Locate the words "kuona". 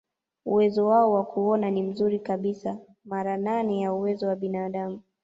1.25-1.69